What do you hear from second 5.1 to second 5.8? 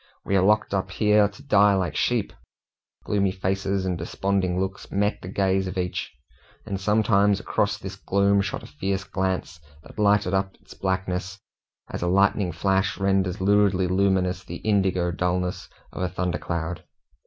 the gaze of